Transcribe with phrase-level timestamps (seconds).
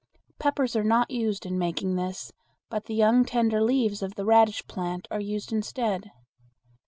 [0.39, 2.31] Peppers are not used in making this,
[2.71, 6.09] but the young tender leaves of the radish plant are used instead.